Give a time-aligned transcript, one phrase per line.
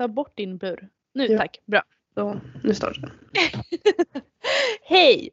[0.00, 0.88] Ta bort din bur.
[1.12, 1.38] Nu Ja.
[1.38, 1.82] tack, bra.
[2.14, 3.10] Så, nu startar den.
[4.82, 5.30] Hej!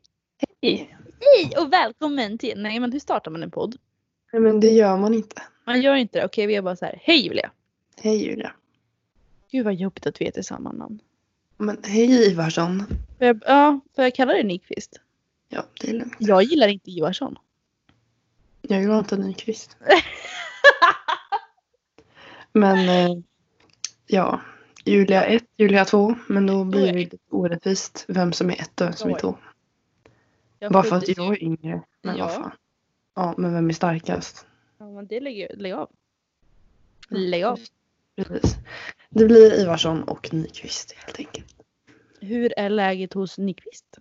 [0.61, 0.97] Hej!
[1.19, 2.61] Hej och välkommen till...
[2.61, 3.75] Nej men hur startar man en podd?
[4.33, 5.41] Nej men det gör man inte.
[5.65, 6.25] Man gör inte det.
[6.25, 6.99] Okej vi är bara så här.
[7.03, 7.51] Hej Julia!
[8.01, 8.51] Hej Julia.
[9.51, 10.99] Gud vad jobbigt att vi heter samma namn.
[11.57, 12.83] Men hej Ivarsson.
[13.17, 14.99] Får jag, ja, får jag kalla dig Nyqvist?
[15.49, 16.15] Ja, det är lugnt.
[16.19, 17.35] Jag gillar inte Ivarsson.
[18.61, 19.77] Jag gillar inte Nyqvist.
[22.51, 23.17] Men eh,
[24.07, 24.41] ja,
[24.87, 26.15] Julia 1, Julia 2.
[26.27, 29.19] Men då blir det lite orättvist vem som är ett och vem som är Oj.
[29.19, 29.37] två.
[30.59, 31.81] Jag Bara för att jag är yngre.
[32.03, 32.25] Men Ja.
[32.25, 32.51] vad fan.
[33.15, 34.45] Ja, men vem är starkast?
[34.77, 35.89] Ja men det lägger lägg av.
[37.09, 37.59] Lägg av.
[38.15, 38.55] Precis.
[39.09, 41.55] Det blir Ivarsson och Nyqvist helt enkelt.
[42.21, 43.97] Hur är läget hos Nyqvist?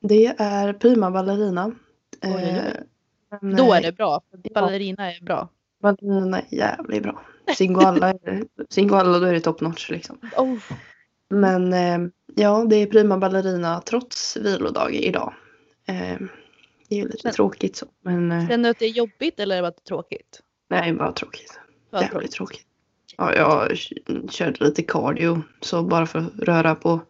[0.00, 1.72] Det är prima ballerina.
[2.22, 2.30] Oj.
[2.32, 2.62] Eh,
[3.40, 4.22] Då är eh, det bra.
[4.54, 5.48] Ballerina är bra.
[5.82, 7.22] Ballerina är jävligt bra.
[7.54, 10.18] Singoalla, då är det top notch liksom.
[10.36, 10.58] Oh.
[11.30, 11.98] Men eh,
[12.34, 15.34] ja, det är prima ballerina trots vilodag idag.
[15.88, 15.94] Eh,
[16.88, 17.86] det är ju lite Men- tråkigt så.
[18.04, 20.40] Men eh, Känner du att det är jobbigt eller är det bara tråkigt?
[20.70, 21.60] nej, bara tråkigt.
[21.90, 22.32] Bara Jävligt tråkigt.
[22.32, 22.66] tråkigt.
[23.16, 23.76] Ja, jag
[24.30, 27.00] körde lite cardio så bara för att röra på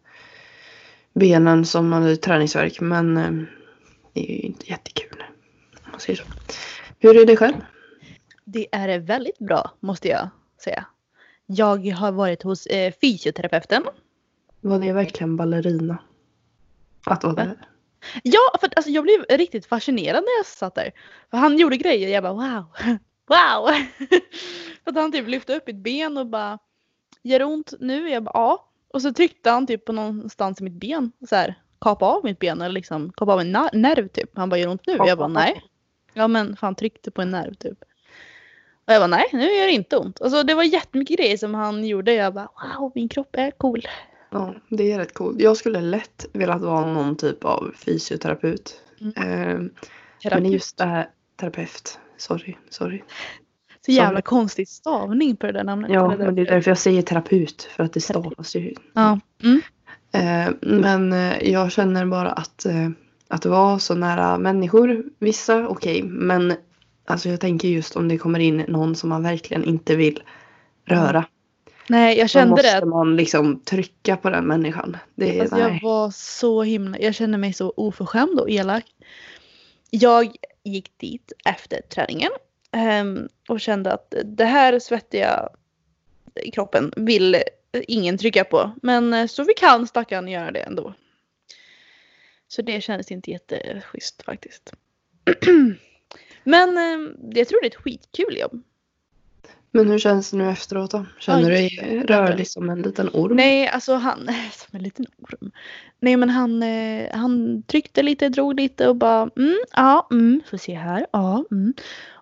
[1.13, 2.81] benen som man hade träningsvärk.
[2.81, 3.15] Men
[4.13, 5.23] det är ju inte jättekul.
[5.91, 6.23] Man säger så.
[6.99, 7.55] Hur är det själv?
[8.53, 10.29] Det är väldigt bra måste jag
[10.63, 10.85] säga.
[11.45, 13.83] Jag har varit hos eh, fysioterapeuten.
[14.61, 15.97] Var det verkligen ballerina?
[17.05, 17.67] Att vara där?
[18.23, 20.91] Ja, för att, alltså, jag blev riktigt fascinerad när jag satt där.
[21.31, 22.65] För han gjorde grejer jag bara wow.
[23.27, 23.67] Wow!
[24.83, 26.59] för att han typ lyfte upp mitt ben och bara
[27.23, 28.09] Gör det ont nu?
[28.09, 28.69] Jag bara ja.
[28.87, 31.11] Och så tryckte han typ på någonstans i mitt ben.
[31.29, 34.37] Så här, kapa av mitt ben eller liksom kapa av en nerv typ.
[34.37, 34.97] Han bara gör ont nu?
[34.97, 35.63] Jag bara nej.
[36.13, 37.83] Ja men fan tryckte på en nerv typ.
[38.91, 40.21] Och jag bara nej nu gör det inte ont.
[40.21, 42.13] Alltså det var jättemycket grejer som han gjorde.
[42.13, 43.87] Jag bara wow min kropp är cool.
[44.29, 45.41] Ja, det är rätt coolt.
[45.41, 48.81] Jag skulle lätt velat vara någon typ av fysioterapeut.
[49.01, 49.13] Mm.
[49.17, 49.71] Eh, men
[50.23, 50.51] Terapeut.
[50.53, 51.09] just det här,
[51.39, 51.99] terapeut.
[52.17, 53.01] Sorry, sorry.
[53.85, 54.21] Så jävla Sorry.
[54.21, 55.91] konstig stavning på det där namnet.
[55.91, 57.63] Ja, men det är därför jag säger terapeut.
[57.75, 58.73] För att det stavas ju.
[58.93, 59.19] Ja.
[59.43, 59.61] Mm.
[60.11, 62.89] Eh, men jag känner bara att, eh,
[63.27, 66.03] att vara så nära människor, vissa okej.
[66.03, 66.53] men
[67.11, 70.23] alltså jag tänker just om det kommer in någon som man verkligen inte vill
[70.85, 71.25] röra.
[71.87, 72.77] Nej jag Då kände måste det.
[72.77, 74.97] att- man liksom trycka på den människan.
[75.15, 78.85] Det Alltså jag var så himla, jag kände mig så oförskämd och elak.
[79.89, 82.31] Jag gick dit efter träningen
[82.71, 85.49] ehm, och kände att det här svettiga
[86.53, 87.37] kroppen vill
[87.87, 88.71] ingen trycka på.
[88.81, 90.93] Men eh, så fick han stackaren göra det ändå.
[92.47, 94.73] Så det kändes inte jätteschysst faktiskt.
[96.43, 98.63] Men ehm, jag tror det är ett skitkul jobb.
[99.71, 101.05] Men hur känns det nu efteråt då?
[101.19, 103.35] Känner du dig rörlig som en liten orm?
[103.35, 104.19] Nej, alltså han,
[104.51, 105.51] som en liten orm.
[105.99, 110.57] Nej men han, eh, han tryckte lite, drog lite och bara mm, ja, mm, får
[110.57, 111.73] se här, ja, mm.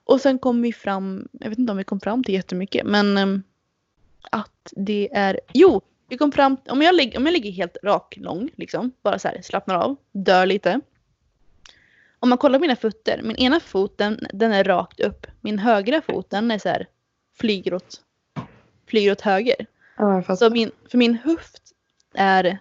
[0.03, 3.17] Och sen kom vi fram, jag vet inte om vi kom fram till jättemycket, men
[3.17, 3.43] ehm,
[4.31, 8.49] att det är, jo, vi kom fram, om jag, om jag ligger helt rak, lång,
[8.55, 10.81] liksom, bara så här, slappnar av, dör lite.
[12.19, 16.29] Om man kollar mina fötter, min ena fot den, är rakt upp, min högra fot
[16.29, 16.87] den är så här,
[17.37, 18.01] flyger åt,
[18.87, 19.65] flyger åt höger.
[19.97, 20.35] Ja.
[20.35, 21.61] Så min, för min höft
[22.13, 22.59] är,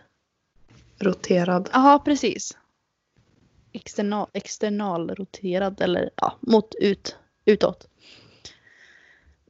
[0.98, 1.70] Roterad.
[1.72, 2.58] ja precis.
[3.72, 7.88] External, externalroterad eller ja, mot ut, utåt.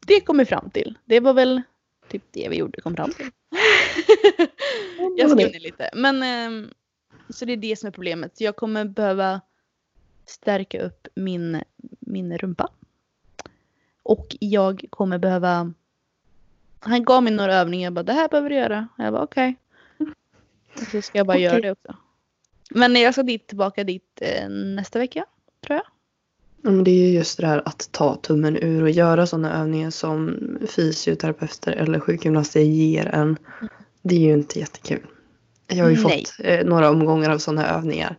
[0.06, 0.98] Det kom vi fram till.
[1.04, 1.62] Det var väl
[2.08, 3.30] typ det vi gjorde kom fram till.
[5.16, 5.90] Jag skrev ner lite.
[5.94, 6.70] Men ehm,
[7.28, 8.40] så det är det som är problemet.
[8.40, 9.40] Jag kommer behöva
[10.30, 11.62] stärka upp min,
[12.00, 12.70] min rumpa.
[14.02, 15.72] Och jag kommer behöva
[16.80, 17.86] han gav mig några övningar.
[17.86, 18.88] Jag bara, det här behöver du göra.
[18.98, 19.56] Jag bara, okej.
[20.74, 21.62] Och så ska jag bara göra Okej.
[21.62, 21.96] det också.
[22.70, 25.24] Men jag ska dit, tillbaka dit eh, nästa vecka.
[25.66, 25.86] Tror jag.
[26.62, 29.60] Ja, men det är ju just det här att ta tummen ur och göra sådana
[29.60, 30.38] övningar som
[30.68, 33.36] fysioterapeuter eller sjukgymnaster ger en.
[34.02, 35.06] Det är ju inte jättekul.
[35.66, 36.24] Jag har ju Nej.
[36.24, 38.16] fått eh, några omgångar av sådana övningar.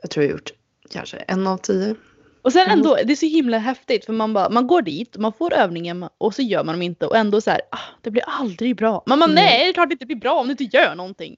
[0.00, 0.52] Jag tror jag har gjort
[0.92, 1.94] kanske en av tio.
[2.42, 2.78] Och sen Mm.
[2.78, 6.08] ändå, det är så himla häftigt för man bara, man går dit, man får övningen
[6.18, 9.02] och så gör man dem inte och ändå så här, ah, det blir aldrig bra.
[9.06, 9.28] Man, Nej.
[9.34, 11.36] nej, det är klart det inte blir bra om du inte gör någonting.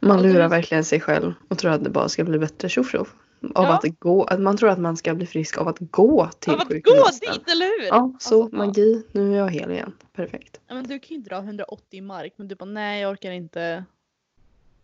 [0.00, 3.14] Man lurar verkligen sig själv och tror att det bara ska bli bättre tjoff tjoff.
[3.54, 3.74] Av Ja.
[3.74, 6.60] att gå, att man tror att man ska bli frisk av att gå till Av
[6.60, 6.74] att gå
[7.20, 7.86] dit, eller hur?
[7.86, 9.02] Ja, så Alltså, magi.
[9.12, 9.92] Nu är jag hel igen.
[10.16, 10.60] Perfekt.
[10.68, 13.84] Ja, men du kan ju dra 180 mark men du bara nej jag orkar inte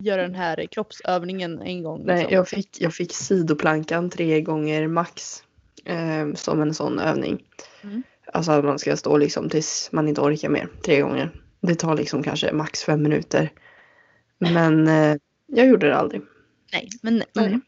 [0.05, 2.01] göra den här kroppsövningen en gång.
[2.05, 2.35] Nej, liksom.
[2.35, 5.43] jag fick, jag fick sidoplankan tre gånger max.
[5.85, 7.43] Eh, som en sån övning.
[7.83, 8.03] Mm.
[8.33, 10.69] Alltså att man ska stå liksom tills man inte orkar mer.
[10.85, 11.31] Tre gånger.
[11.61, 13.51] Det tar liksom kanske max fem minuter.
[14.37, 15.15] Men eh,
[15.47, 16.21] jag gjorde det aldrig.
[16.73, 17.59] Nej, men Nej.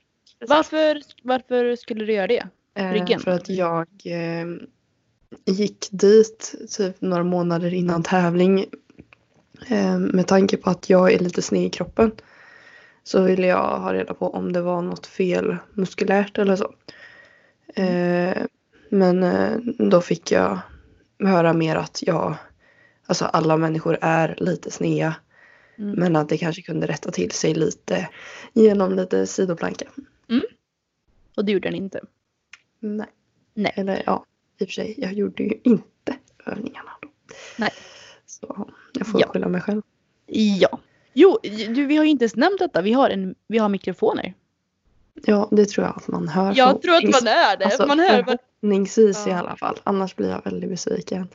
[0.47, 2.47] varför, varför skulle du göra det?
[2.75, 3.19] Eh, Ryggen?
[3.19, 4.45] För att jag eh,
[5.45, 8.65] gick dit typ några månader innan tävling.
[9.69, 12.11] Eh, med tanke på att jag är lite sned i kroppen.
[13.03, 16.73] Så ville jag ha reda på om det var något fel muskulärt eller så.
[17.75, 18.37] Eh,
[18.89, 20.59] men eh, då fick jag
[21.19, 22.35] höra mer att jag,
[23.05, 25.15] alltså alla människor är lite snea.
[25.77, 25.95] Mm.
[25.99, 28.09] Men att det kanske kunde rätta till sig lite
[28.53, 29.85] genom lite sidoplanka.
[31.35, 32.01] Och det gjorde den inte.
[32.79, 33.07] Nej.
[33.53, 33.73] Nej.
[33.75, 34.25] Eller ja,
[34.57, 34.95] i och för sig.
[34.97, 37.09] Jag gjorde ju inte övningarna då.
[37.57, 37.71] Nej.
[38.47, 39.27] Så jag får Ja.
[39.27, 39.81] skylla mig själv.
[40.27, 40.79] Ja.
[41.13, 41.39] Jo,
[41.69, 42.81] du, vi har ju inte ens nämnt detta.
[42.81, 44.33] Vi har, en, vi har mikrofoner.
[45.25, 46.53] Ja, det tror jag att man hör.
[46.55, 47.65] Jag tror att man är det.
[47.65, 49.37] Alltså, man hör Förhoppningsvis i Ja.
[49.39, 49.79] alla fall.
[49.83, 51.27] Annars blir jag väldigt besviken.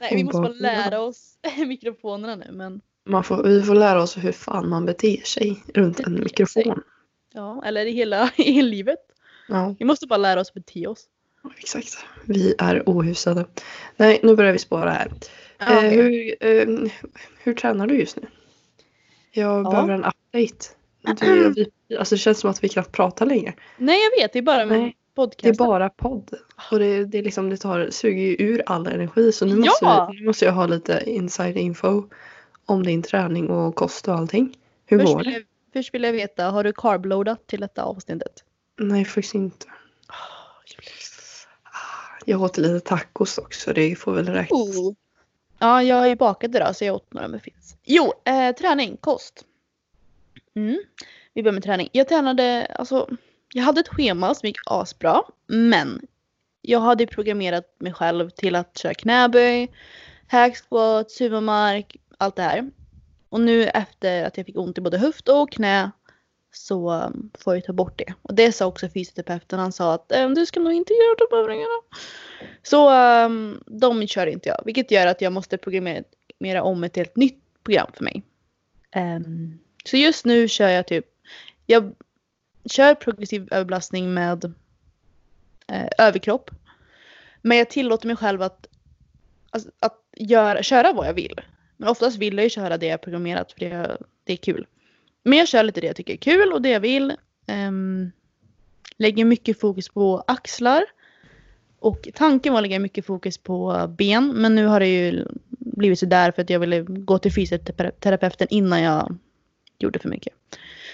[0.00, 2.46] nej, vi måste bara lära oss mikrofonerna nu.
[2.52, 6.24] Men, Man får, vi får lära oss hur fan man beter sig runt en Beter
[6.24, 6.82] mikrofon.
[7.34, 8.98] ja, eller i hela, i livet.
[9.48, 11.04] Ja, Vi måste bara lära oss bete oss.
[11.58, 11.98] exakt.
[12.24, 13.46] Vi är ohusade.
[13.96, 15.12] Nej, nu börjar vi spåra här.
[15.60, 16.90] Eh, hur, eh,
[17.38, 18.28] hur tränar du just nu?
[19.32, 19.70] Jag Ja.
[19.70, 20.68] behöver en update.
[21.20, 21.52] Du,
[21.88, 23.54] vi, alltså det känns som att vi knappt pratar längre.
[23.76, 24.32] Nej, jag vet.
[24.32, 25.42] Det är bara med Nej, podcast.
[25.42, 26.30] Det är bara podd.
[26.70, 29.32] Och det, det, är liksom, det tar, suger ju ur all energi.
[29.32, 30.10] Så nu måste, Ja!
[30.14, 32.02] nu måste jag ha lite inside info
[32.66, 34.56] om din träning och kost och allting.
[34.86, 35.30] Hur Först går det?
[35.30, 38.44] jag, först vill jag veta, har du carbloadat till detta avsnittet?
[38.78, 39.66] Nej, faktiskt inte.
[42.24, 43.72] Jag åt lite tacos också.
[43.72, 44.60] Det får väl räknas.
[44.78, 44.94] Oh.
[45.58, 47.76] Ja, jag är ju idag så jag åt några muffins.
[47.84, 49.44] Jo, eh, träning, kost.
[50.56, 50.78] Mm.
[51.34, 51.88] Vi börjar med träning.
[51.92, 53.08] Jag tränade, alltså,
[53.54, 55.22] jag hade ett schema som gick asbra.
[55.46, 56.06] Men
[56.62, 59.68] jag hade programmerat mig själv till att köra knäböj,
[60.28, 61.10] hack squat,
[62.18, 62.70] allt det här.
[63.28, 65.90] Och nu efter att jag fick ont i både höft och knä
[66.52, 68.14] så får jag ta bort det.
[68.22, 69.58] Och det sa också fysioterapeuten.
[69.58, 71.80] Han sa att ehm, du ska nog inte göra de övningarna.
[72.62, 72.90] Så
[73.24, 74.62] um, de kör inte jag.
[74.64, 78.22] Vilket gör att jag måste programmera om ett helt nytt program för mig.
[78.96, 81.06] Um, så just nu kör jag typ.
[81.66, 81.94] Jag
[82.70, 84.44] kör progressiv överbelastning med
[85.68, 86.50] eh, överkropp.
[87.42, 88.68] Men jag tillåter mig själv att,
[89.50, 91.40] att, att göra, köra vad jag vill.
[91.76, 94.66] Men oftast vill jag ju köra det jag programmerat för det, det är kul.
[95.28, 97.14] Men jag kör lite det jag tycker är kul och det jag vill.
[97.68, 98.12] Um,
[98.96, 100.84] lägger mycket fokus på axlar.
[101.78, 104.28] Och tanken var att lägga mycket fokus på ben.
[104.28, 108.82] Men nu har det ju blivit sådär för att jag ville gå till fysioterapeuten innan
[108.82, 109.16] jag
[109.78, 110.32] gjorde för mycket.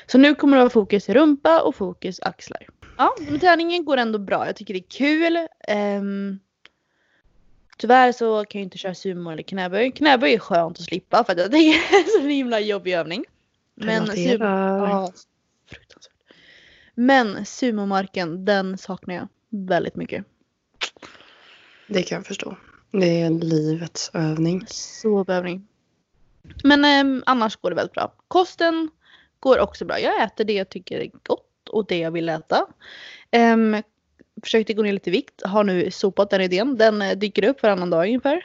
[0.06, 2.66] Så nu kommer det vara fokus rumpa och fokus axlar.
[2.96, 4.46] Ja, men träningen går ändå bra.
[4.46, 5.38] Jag tycker det är kul.
[5.98, 6.40] Um,
[7.78, 9.92] tyvärr så kan jag inte köra sumo eller knäböj.
[9.92, 12.92] Knäböj är skönt att slippa för att jag tycker det är en så himla jobbig
[12.92, 13.24] övning.
[13.74, 14.78] Men sumo, Relaterar.
[14.88, 15.12] ja,
[15.70, 16.14] fruktansvärt.
[16.94, 20.24] Men sumomarken, den saknar jag väldigt mycket.
[21.86, 22.56] Det kan jag förstå.
[22.90, 24.64] Det är livets övning.
[24.68, 25.66] Så övning.
[26.64, 28.14] Men ehm, annars går det väldigt bra.
[28.28, 28.90] Kosten
[29.40, 30.00] går också bra.
[30.00, 32.66] Jag äter det jag tycker är gott och det jag vill äta.
[33.36, 33.82] Um,
[34.42, 35.42] försökte gå ner lite i vikt.
[35.44, 36.76] Har nu sopat den idén.
[36.76, 38.44] Den eh, dyker upp varannan dag ungefär.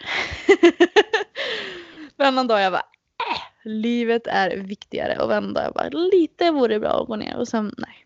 [2.18, 2.86] varannan dag jag bara
[3.64, 5.20] livet är viktigare.
[5.24, 5.64] Och vända.
[5.64, 7.38] jag bara lite vore bra att gå ner.
[7.38, 8.06] Och sen nej.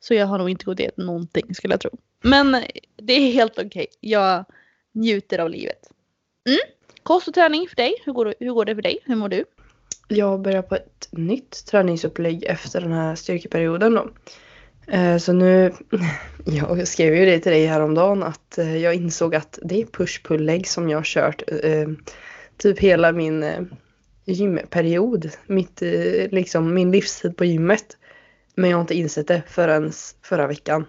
[0.00, 1.90] Så jag har nog inte gått ner någonting skulle jag tro.
[2.22, 2.56] Men
[2.96, 3.86] det är helt okej.
[4.00, 4.44] Jag
[4.92, 5.90] njuter av livet.
[6.48, 6.58] Mm.
[7.02, 7.94] Kost och träning för dig.
[8.04, 8.98] Hur går, det- hur går det för dig?
[9.04, 9.44] Hur mår du?
[10.08, 14.10] Jag börjar på ett nytt träningsupplägg efter den här styrkeperioden då.
[14.92, 15.72] Eh, så nu,
[16.44, 20.66] jag skrev ju det till dig häromdagen att eh, jag insåg att det är push-pull-lägg
[20.68, 21.88] som jag har kört eh,
[22.56, 23.60] typ hela min eh,
[24.24, 25.30] gymperiod.
[25.46, 27.96] Mitt, eh, liksom min livstid på gymmet.
[28.54, 30.86] Men jag har inte insett det förrän förra veckan.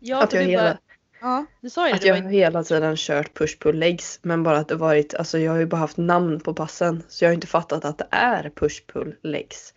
[0.00, 0.78] Ja, att jag, hela,
[1.20, 2.08] ja du sa ju att det.
[2.08, 4.18] jag var, hela tiden kört push-pull-legs.
[4.22, 7.02] Men bara att det varit, alltså jag har ju bara haft namn på passen.
[7.08, 9.74] Så jag har inte fattat att det är push-pull-legs.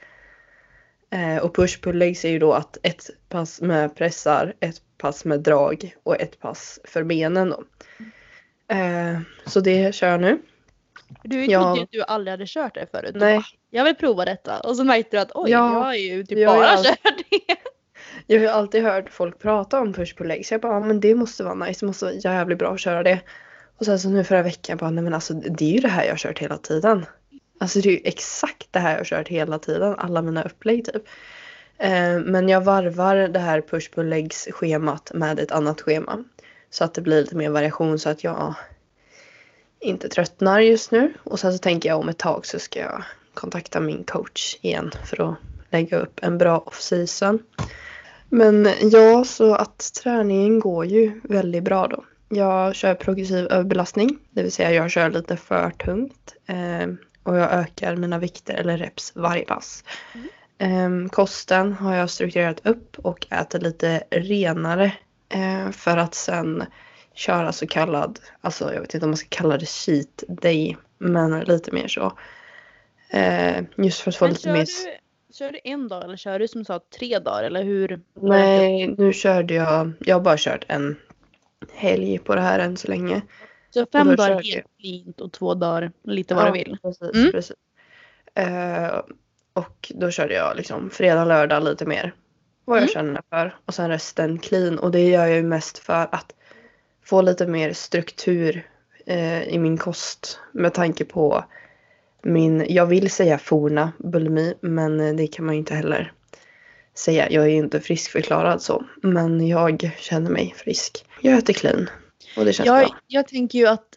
[1.14, 5.26] Eh, och push pull legs är ju då att ett pass med pressar, ett pass
[5.26, 7.64] med drag och ett pass för benen då.
[8.76, 10.42] Eh, så det kör jag nu.
[11.24, 11.62] Du Ja.
[11.62, 13.16] trodde ju att du aldrig hade kört det förut.
[13.16, 13.36] Nej.
[13.38, 14.60] bara, Jag vill prova detta.
[14.60, 17.14] Och så märkte du att oj, Ja, jag har ju typ jag bara aldrig- kört
[17.30, 17.56] det.
[18.28, 20.52] Jag har alltid hört folk prata om push pull legs.
[20.52, 21.80] Jag bara, ja, men det måste vara nice.
[21.80, 23.20] Det måste vara jävligt bra att köra det.
[23.78, 26.04] Och sen så nu förra veckan bara, nej men alltså det är ju det här
[26.04, 27.06] jag har kört hela tiden.
[27.60, 29.96] Alltså det är ju exakt det här jag har kört hela tiden.
[29.98, 31.04] Alla mina upplägg typ.
[31.78, 36.24] Eh, men jag varvar det här push pull legs schemat med ett annat schema.
[36.70, 38.54] Så att det blir lite mer variation så att jag
[39.82, 41.14] inte tröttnar just nu.
[41.24, 44.92] Och sen så tänker jag om ett tag så ska jag kontakta min coach igen
[45.06, 45.36] för att
[45.70, 47.40] lägga upp en bra off-season.
[48.30, 52.04] Men ja, så att träningen går ju väldigt bra då.
[52.30, 56.36] Jag kör progressiv överbelastning, det vill säga jag kör lite för tungt.
[56.46, 56.88] Eh,
[57.24, 59.84] och jag ökar mina vikter eller reps varje pass.
[60.58, 64.94] Eh, kosten har jag strukturerat upp och äter lite renare.
[65.30, 66.64] Eh, för att sen
[67.14, 70.78] köra så kallad, alltså jag vet inte om man ska kalla det cheat day.
[70.98, 72.18] Men lite mer så.
[73.10, 74.60] Eh, just för att få Men lite mer...
[74.66, 78.02] du, kör du en dag eller kör du som sa tre dagar eller hur?
[78.14, 80.96] Nej, nu körde jag, jag har bara kört en
[81.74, 83.22] helg på det här än så länge.
[83.70, 86.78] Så fem dagar jag- helt cleant och två dagar lite vad Ja, du vill.
[86.82, 87.32] Precis, Mm.
[87.32, 87.56] precis.
[88.36, 89.02] Eh,
[89.54, 92.14] och då körde jag liksom fredag, lördag lite mer.
[92.66, 92.94] Vad jag Mm.
[92.94, 93.56] känner för.
[93.66, 94.80] Och sen resten clean.
[94.80, 96.34] Och det gör jag ju mest för att
[97.04, 98.68] få lite mer struktur
[99.06, 100.40] eh, i min kost.
[100.52, 101.46] Med tanke på
[102.22, 104.54] min, jag vill säga forna bulimi.
[104.62, 106.14] Men eh, det kan man ju inte heller
[106.94, 107.32] säga.
[107.32, 108.86] Jag är ju inte friskförklarad så.
[109.02, 111.06] Men jag känner mig frisk.
[111.22, 111.90] Jag äter clean.
[112.38, 112.98] Och det känns Jag, bra.
[113.08, 113.88] jag tänker ju att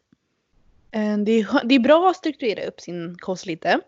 [0.91, 3.81] eh, det, är, det är bra att strukturera upp sin kost lite.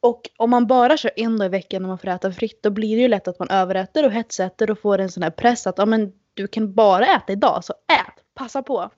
[0.00, 2.70] Och om man bara kör en dag i veckan när man får äta fritt då
[2.70, 5.66] blir det ju lätt att man överäter och hetsäter och får en sån här press
[5.66, 8.90] att ja, men du kan bara äta idag så ät, passa på.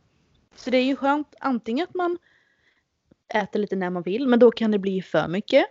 [0.57, 2.19] Så det är ju skönt antingen att man
[3.35, 5.64] äter lite när man vill men då kan det bli för mycket.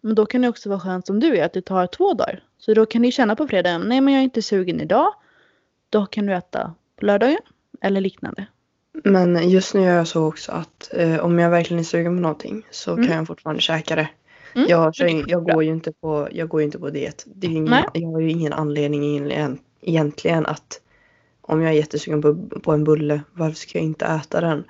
[0.00, 2.42] Men då kan det också vara skönt som du är att du tar två dagar.
[2.58, 5.14] Så då kan du känna på fredagen, nej men jag är inte sugen idag.
[5.90, 7.38] Då kan du äta på lördagen
[7.80, 8.46] eller liknande.
[9.04, 12.20] Men just nu gör jag så också att eh, om jag verkligen är sugen på
[12.22, 13.06] någonting så Mm.
[13.06, 14.08] kan jag fortfarande käka det.
[14.54, 15.54] Mm, Jag, det jag, skitbra.
[15.54, 17.24] går ju inte på, jag går inte på diet.
[17.26, 19.30] Det är ingen, jag har ju ingen anledning
[19.80, 20.80] egentligen att
[21.46, 24.64] om jag är jättesugen på, på en bulle, varför ska jag inte äta den?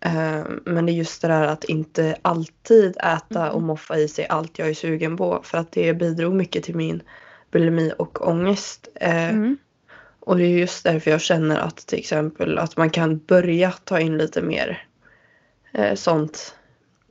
[0.00, 3.54] Eh, men det är just det där att inte alltid äta Mm.
[3.54, 5.40] och moffa i sig allt jag är sugen på.
[5.44, 7.02] För att det bidrog mycket till min
[7.50, 8.88] bulimi och ångest.
[8.94, 9.56] Eh, Mm.
[10.20, 14.00] och det är just därför jag känner att till exempel att man kan börja ta
[14.00, 14.86] in lite mer
[15.72, 16.54] eh, sånt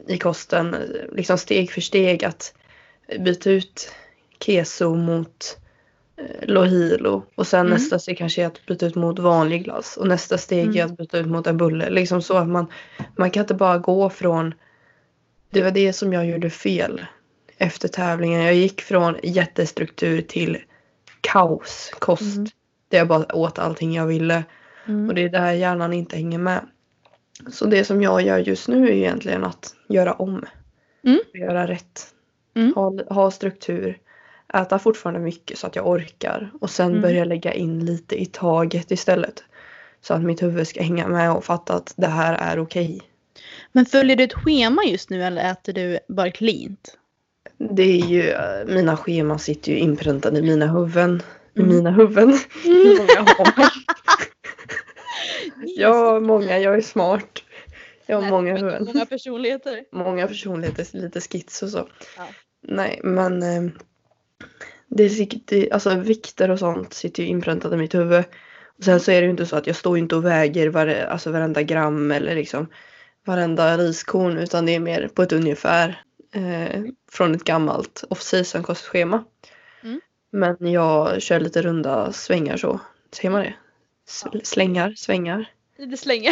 [0.08, 0.76] i kosten.
[1.12, 2.54] Liksom steg för steg att
[3.20, 3.92] byta ut
[4.40, 5.58] keso mot
[6.42, 7.24] lohilo.
[7.36, 7.74] Och sen Mm.
[7.74, 9.98] nästa steg kanske är att byta ut mot vanlig glass.
[9.98, 10.86] Och nästa steg är Mm.
[10.92, 11.90] att byta ut mot en bulle.
[11.90, 12.68] Liksom så att man,
[13.18, 14.54] man kan inte bara gå från
[15.50, 17.06] det var det som jag gjorde fel
[17.58, 18.42] efter tävlingen.
[18.44, 20.58] Jag gick från jättestruktur till
[21.22, 22.36] kaos kost.
[22.38, 22.48] Mm.
[22.90, 24.44] Där jag bara åt allting jag ville.
[24.88, 25.10] Mm.
[25.10, 26.66] Och det är där hjärnan inte hänger med.
[27.52, 30.46] Så det som jag gör just nu är egentligen att göra om.
[31.04, 31.20] Mm.
[31.34, 32.08] Göra rätt.
[32.56, 32.74] Mm.
[32.76, 33.98] Ha, ha struktur.
[34.54, 36.52] Äta fortfarande mycket så att jag orkar.
[36.62, 37.02] Och sen Mm.
[37.02, 39.44] börja lägga in lite i taget istället.
[40.02, 43.02] Så att mitt huvud ska hänga med och fatta att det här är okej.
[43.72, 46.98] Men följer du ett schema just nu eller äter du bara cleant?
[47.58, 51.24] Det är ju, eh, mina scheman sitter ju inpräntade i mina huvuden.
[51.54, 51.76] I Mm.
[51.76, 52.40] mina huvuden.
[52.64, 53.72] Hur många har?
[55.78, 57.44] Jag har många, jag är smart.
[58.06, 58.86] Jag har Nej, många huvuden.
[58.94, 59.84] Många personligheter.
[59.92, 61.88] Många personligheter, lite skits och så.
[62.18, 62.28] Ja.
[62.68, 63.72] Nej, men eh,
[64.88, 68.24] det sitter, alltså vikter och sånt sitter ju inpräntat i mitt huvud.
[68.78, 70.88] Och sen så är det ju inte så att jag står inte och väger var,
[70.88, 72.68] alltså varenda gram eller liksom
[73.26, 79.24] varenda riskorn utan det är mer på ett ungefär eh, från ett gammalt off-season kostschema.
[79.84, 80.02] Mm.
[80.32, 82.80] Men jag kör lite runda svängar så.
[83.12, 83.54] Ser man det?
[84.08, 84.26] S-.
[84.44, 85.50] Slängar, svängar.
[85.82, 86.32] Lite slänga.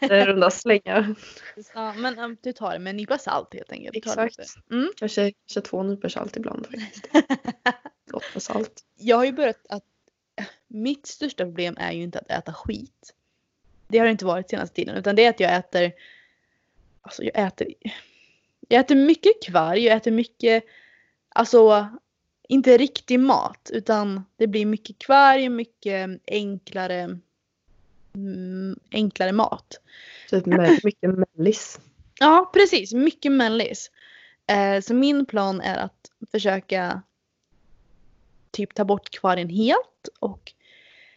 [0.00, 1.14] Det är runda slängar.
[1.74, 3.96] ja, men um, du tar det med en nypa salt helt enkelt.
[3.96, 4.38] Exakt.
[4.70, 4.90] Mm.
[4.96, 7.08] Kanske, kanske två nypor salt ibland faktiskt.
[8.10, 8.84] Gott med salt.
[8.98, 9.84] Jag har ju börjat att
[10.68, 13.14] mitt största problem är ju inte att äta skit.
[13.88, 15.92] Det har det inte varit senaste tiden utan det är att jag äter
[17.02, 17.66] Alltså jag äter
[18.68, 20.64] Jag äter mycket kvarg, jag äter mycket
[21.28, 21.88] Alltså
[22.48, 27.18] inte riktig mat utan det blir mycket kvarg, mycket enklare
[28.90, 29.80] enklare mat.
[30.30, 31.80] Typ med mycket mellis.
[32.20, 32.92] Ja, precis.
[32.92, 33.90] Mycket mellis.
[34.46, 37.02] Eh, så min plan är att försöka
[38.50, 40.52] typ ta bort kvargen helt och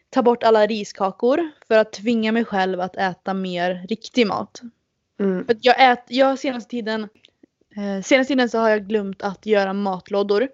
[0.10, 4.62] ta bort alla riskakor för att tvinga mig själv att äta mer riktig mat.
[5.20, 5.46] Mm.
[5.46, 7.04] För jag ät, jag senaste tiden,
[7.76, 10.50] eh, senaste tiden så har jag glömt att göra matlådor.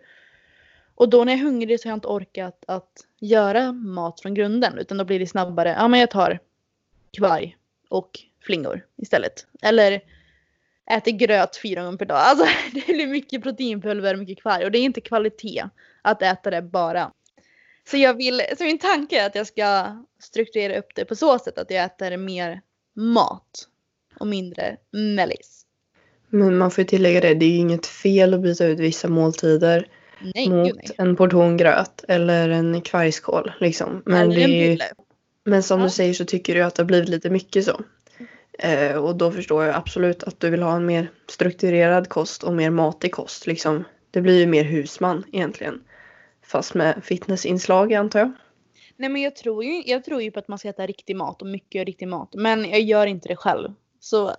[0.95, 2.91] Och då när jag är hungrig så har jag inte orkat att
[3.23, 6.39] göra mat från grunden utan då blir det snabbare, ja men jag tar
[7.17, 7.57] kvarg
[7.89, 9.47] och flingor istället.
[9.61, 10.01] Eller
[10.91, 12.17] äter gröt fyra gånger per dag.
[12.21, 15.63] Alltså det blir mycket proteinpulver och mycket kvarg och det är inte kvalitet
[16.01, 17.11] att äta det bara.
[17.89, 21.39] Så jag vill, så min tanke är att jag ska strukturera upp det på så
[21.39, 22.61] sätt att jag äter mer
[22.93, 23.67] mat
[24.19, 25.65] och mindre mellis.
[26.29, 29.07] Men man får ju tillägga det, det är ju inget fel att byta ut vissa
[29.07, 29.87] måltider
[30.35, 30.95] Nej, mot gud nej.
[30.97, 33.51] en portion gröt eller en kvargskål.
[33.59, 34.01] Liksom.
[34.05, 34.77] Men, det ju,
[35.43, 35.85] men som Ja.
[35.85, 37.81] du säger så tycker du att det har blivit lite mycket så.
[38.59, 42.53] Eh, och då förstår jag absolut att du vill ha en mer strukturerad kost och
[42.53, 43.47] mer matig kost.
[43.47, 43.83] Liksom.
[44.11, 45.81] Det blir ju mer husman egentligen.
[46.45, 48.31] Fast med fitnessinslag antar jag.
[48.97, 51.41] Nej men jag tror, ju, jag tror ju på att man ska äta riktig mat
[51.41, 52.29] och mycket riktig mat.
[52.33, 53.69] Men jag gör inte det själv.
[53.99, 54.35] Så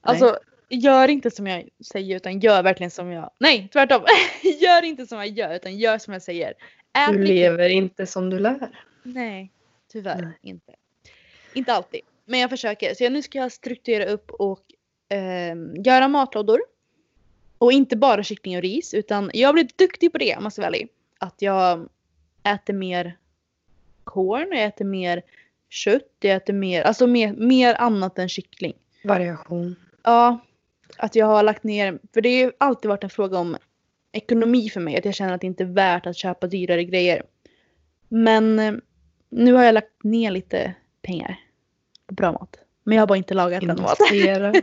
[0.00, 0.38] alltså
[0.70, 3.30] gör inte som jag säger utan gör verkligen som jag.
[3.38, 4.02] Nej tvärtom.
[4.60, 6.54] gör inte som jag gör utan gör som jag säger.
[6.98, 8.84] Ät Du lever inte som du lär.
[9.02, 9.52] Nej
[9.92, 10.38] tyvärr Nej.
[10.42, 10.72] inte.
[11.54, 12.00] Inte alltid.
[12.24, 12.94] Men jag försöker.
[12.94, 14.60] Så jag, nu ska jag strukturera upp och
[15.08, 16.60] ehm, göra matlådor.
[17.58, 20.66] Och inte bara kyckling och ris utan jag har blivit duktig på det måste jag
[20.66, 20.88] vara ärlig.
[21.18, 21.88] Att jag
[22.42, 23.16] äter mer
[24.04, 25.22] korn, jag äter mer
[25.68, 28.74] kött, jag äter mer, alltså mer, mer annat än kyckling.
[29.04, 29.76] Variation.
[30.02, 30.38] Ja,
[30.96, 33.56] att jag har lagt ner, för det har ju alltid varit en fråga om
[34.12, 34.96] ekonomi för mig.
[34.98, 37.22] Att jag känner att det inte är värt att köpa dyrare grejer.
[38.08, 38.72] Men eh,
[39.28, 41.36] nu har jag lagt ner lite pengar
[42.06, 42.56] på bra mat.
[42.84, 44.06] Men jag har bara inte lagat den maten.
[44.14, 44.54] Investera.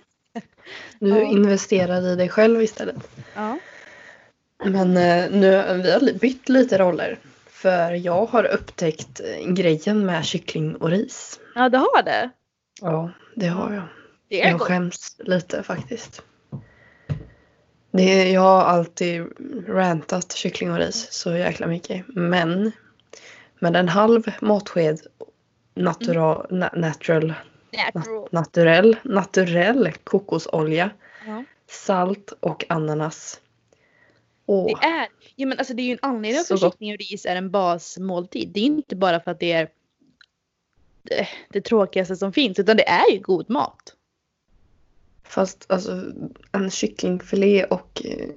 [1.00, 1.22] Du Ja.
[1.22, 2.96] investerar i dig själv istället.
[3.36, 3.60] Ja.
[4.66, 5.50] Men eh, nu,
[5.84, 7.20] vi har bytt lite roller.
[7.50, 11.40] För jag har upptäckt eh, grejen med kyckling och ris.
[11.56, 12.30] ja, det har det.
[12.82, 13.84] Ja, det har jag.
[14.30, 14.68] Det är Jag gott.
[14.68, 16.22] skäms lite faktiskt.
[17.92, 19.24] Det, jag har alltid
[19.68, 22.06] rantat kyckling och ris så jäkla mycket.
[22.08, 22.72] Men
[23.60, 25.00] med en halv matsked
[25.76, 27.34] natura, na, natural,
[27.94, 28.28] Natural.
[28.32, 30.90] naturell, naturell kokosolja,
[31.28, 31.44] Ja.
[31.70, 33.42] salt och ananas.
[34.46, 36.98] Åh, Det är, ja, men alltså det är ju en anledning Så att kyckling och
[37.00, 38.50] ris är en basmåltid.
[38.54, 39.70] Det är inte bara för att det är
[41.04, 43.94] det, det tråkigaste som finns utan det är ju god mat.
[45.30, 46.04] Fast alltså
[46.52, 48.30] en kycklingfilé och eh,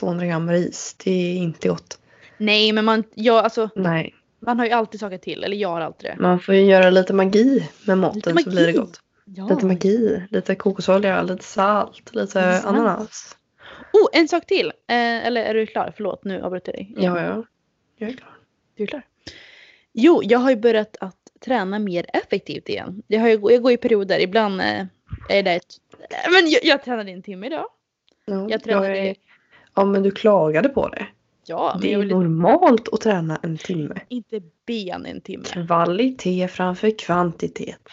[0.00, 1.98] 200 gram ris, det är inte gott.
[2.38, 5.44] Nej men man, ja, alltså, Nej, man har ju alltid saker till.
[5.44, 6.16] Eller jag har alltid det.
[6.22, 8.78] man får ju göra lite magi med maten Lite så blir det magi.
[8.78, 9.00] gott.
[9.24, 9.48] Ja.
[9.48, 12.64] Lite magi, lite kokosolja, lite salt, lite salt.
[12.64, 13.36] ananas.
[13.92, 14.66] Oh, en sak till!
[14.66, 15.92] Eh, eller är du klar?
[15.96, 16.94] Förlåt, nu avbröt jag dig.
[16.96, 17.44] Ja, ja.
[17.98, 18.36] Jag är klar.
[18.76, 19.02] Du är klar.
[19.92, 23.02] Jo, jag har ju börjat att träna mer effektivt igen.
[23.06, 24.86] Jag, har ju, jag går i perioder, ibland eh,
[25.28, 25.74] är det ett...
[26.32, 27.66] Men jag, jag tränade en timme idag.
[28.24, 29.16] Ja, Jag tränade- är...
[29.74, 31.06] Ja, men du klagade på det.
[31.46, 34.00] Ja, Det jag är vill normalt att träna en timme.
[34.08, 35.44] inte ben en timme.
[35.44, 37.88] Kvalitet framför kvantitet.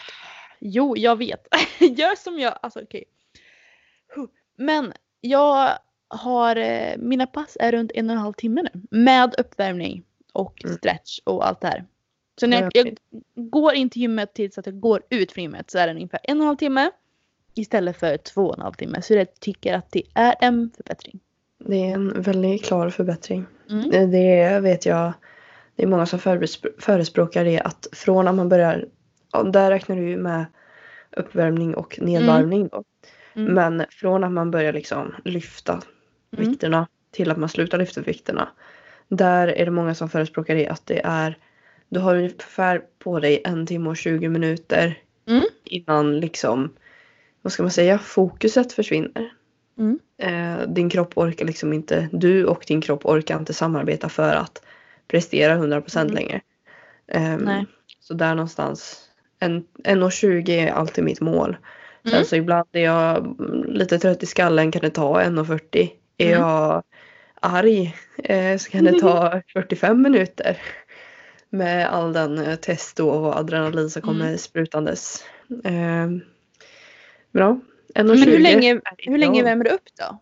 [0.60, 1.46] Jo, jag vet.
[1.80, 3.04] Gör som jag, alltså okej.
[4.16, 4.26] Huh.
[4.56, 5.70] Men jag
[6.08, 8.82] har, eh, mina pass är runt en och en halv timme nu.
[8.90, 10.76] Med uppvärmning och Mm.
[10.76, 11.84] stretch och allt det här.
[12.40, 15.42] Så när Ja, jag, jag går in till gymmet tills att jag går ut från
[15.42, 16.90] gymmet så är den ungefär en och en halv timme.
[17.54, 19.02] Istället för två och en halv timme.
[19.02, 21.20] Så jag tycker att det är en förbättring.
[21.58, 23.46] Det är en väldigt klar förbättring.
[23.70, 23.90] Mm.
[23.90, 25.12] Det- Det vet jag.
[25.76, 28.86] Det är många som förespr- förespråkar det att från att man börjar.
[29.32, 30.44] Ja, där räknar du ju med
[31.16, 32.84] uppvärmning och nedvarvning då.
[33.34, 33.54] Mm.
[33.54, 36.48] Men från att man börjar liksom lyfta Mm.
[36.50, 38.48] vikterna till att man slutar lyfta vikterna.
[39.08, 41.38] Där är det många som förespråkar det att det är
[41.88, 45.42] du har ungefär på dig en timme och 20 minuter Mm.
[45.64, 46.72] innan liksom
[47.42, 49.32] vad ska man säga fokuset försvinner.
[49.78, 49.98] Mm.
[50.18, 54.62] Eh, din kropp orkar liksom inte, du och din kropp orkar inte samarbeta för att
[55.08, 56.14] prestera 100% Mm.
[56.14, 56.40] längre.
[57.38, 57.66] Nej.
[58.00, 61.56] Så där någonstans, en, 1.20 är alltid mitt mål.
[62.04, 62.24] Sen Mm.
[62.24, 65.90] så ibland är jag mm, lite trött i skallen kan det ta 1.40.
[66.18, 66.40] Är Mm.
[66.40, 66.82] jag
[67.40, 70.58] arg eh, så kan det ta 45 minuter.
[71.50, 74.38] Med all den eh, testo och adrenalin som kommer Mm.
[74.38, 75.24] sprutandes.
[75.64, 76.06] Eh,
[77.32, 77.60] bra.
[77.94, 80.18] 1.20 Men hur länge, hur länge värmer du upp då?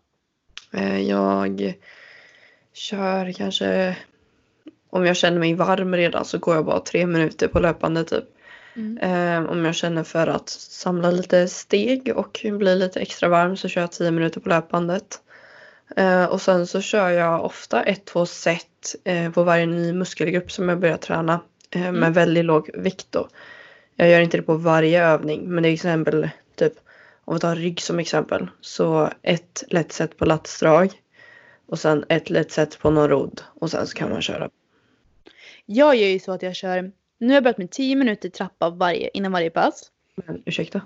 [0.78, 1.74] Eh, Jag
[2.72, 3.96] kör kanske
[4.90, 8.24] om jag känner mig varm redan så går jag bara tre minuter på löpande typ.
[8.76, 8.98] Mm.
[8.98, 13.68] Eh, om jag känner för att samla lite steg och bli lite extra varm så
[13.68, 15.20] kör jag 10 minuter på löpandet.
[15.96, 18.94] Eh, och sen så kör jag ofta ett, två set
[19.34, 21.40] på varje ny muskelgrupp som jag börjar träna.
[21.74, 22.12] Med Mm.
[22.12, 23.28] väldigt låg vikt då.
[23.96, 26.72] Jag gör inte det på varje övning men det är exempel typ
[27.30, 28.48] om vi tar rygg som exempel.
[28.60, 30.90] Så ett lätt set på latsdrag.
[31.66, 33.42] Och sen ett lätt set på någon rodd.
[33.60, 34.50] Och sen så kan man köra.
[35.66, 38.70] Jag gör ju så att jag kör, nu har jag börjat med 10 minuter trappa
[38.70, 39.90] varje, innan varje pass.
[40.14, 40.80] Men ursäkta.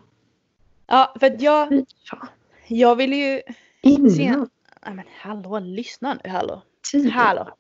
[0.87, 1.87] Ja, för att jag,
[2.67, 3.43] jag vill ju...
[3.83, 4.51] Innan
[4.87, 6.63] Nej men hallå, lyssna nu hallå.
[6.93, 7.11] tiden.
[7.11, 7.57] Hallå.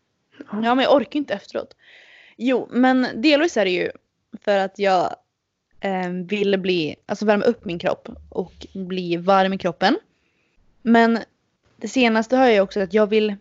[0.50, 1.76] Ja men jag orkar inte efteråt.
[2.36, 3.90] Jo men delvis är det ju
[4.40, 5.16] för att jag
[5.84, 9.98] eh, vill bli, alltså värma upp min kropp och bli varm i kroppen.
[10.82, 11.18] Men
[11.76, 13.36] det senaste har jag ju också att jag vill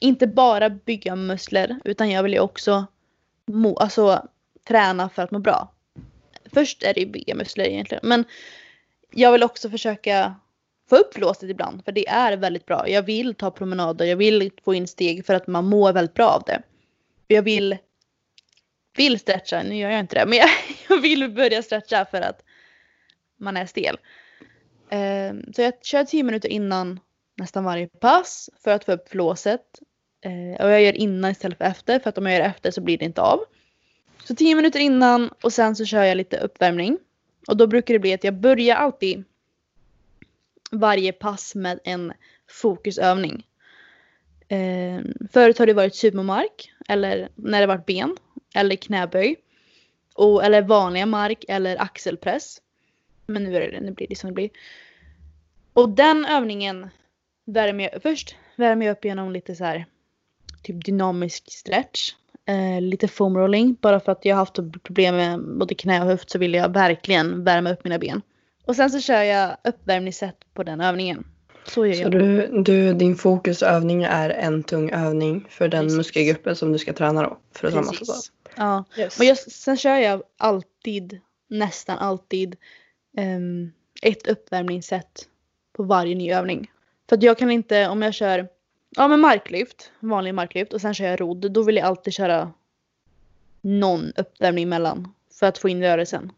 [0.00, 2.86] inte bara bygga muskler utan jag vill ju också
[3.46, 4.28] må, alltså,
[4.68, 5.72] träna för att må bra.
[6.52, 8.24] Först är det ju bygga muskler egentligen men
[9.10, 10.34] jag vill också försöka
[10.88, 12.88] få upp flåset ibland för det är väldigt bra.
[12.88, 16.28] Jag vill ta promenader, jag vill få in steg för att man mår väldigt bra
[16.28, 16.62] av det.
[17.26, 17.76] Jag vill,
[18.96, 20.48] vill stretcha, nu gör jag inte det, men jag,
[20.88, 22.42] jag vill börja stretcha för att
[23.36, 23.98] man är stel.
[24.90, 27.00] Eh, så jag kör 10 minuter innan
[27.36, 29.80] nästan varje pass för att få upp flåset.
[30.20, 32.80] Eh, och jag gör innan istället för efter för att om jag gör efter så
[32.80, 33.40] blir det inte av.
[34.24, 36.98] Så 10 minuter innan och sen så kör jag lite uppvärmning.
[37.48, 39.24] Och då brukar det bli att jag börjar alltid
[40.70, 42.12] varje pass med en
[42.50, 43.46] fokusövning.
[44.48, 45.00] Eh,
[45.32, 48.16] förut har det varit supermark eller när det varit ben
[48.56, 49.36] eller knäböj.
[50.14, 52.58] Och, eller vanliga mark eller axelpress.
[53.26, 54.50] Men nu, är det, nu blir det som det blir.
[55.72, 56.88] Och den övningen
[57.44, 59.86] värmer jag först värmer jag upp genom lite så här
[60.62, 62.14] typ dynamisk stretch.
[62.48, 66.06] Eh, lite foam rolling bara för att jag har haft problem med både knä och
[66.06, 68.22] höft så vill jag verkligen värma upp mina ben.
[68.64, 71.24] Och sen så kör jag uppvärmningssätt på den övningen.
[71.64, 75.96] Så Så du, du, din fokusövning är en tung övning för den Precis.
[75.96, 77.38] muskelgruppen som du ska träna då?
[77.54, 77.74] För att.
[77.74, 78.32] Precis.
[78.56, 78.84] Ja.
[78.96, 79.18] Yes.
[79.18, 82.56] Men jag, sen kör jag alltid, nästan alltid,
[83.16, 85.28] ehm, ett uppvärmningssätt
[85.72, 86.70] på varje ny övning.
[87.08, 88.48] För att jag kan inte, om jag kör
[88.96, 92.52] ja, men marklyft, vanlig marklyft och sen kör jag rodd, då vill jag alltid köra
[93.60, 95.12] någon uppvärmning emellan.
[95.38, 96.32] För att få in rörelsen.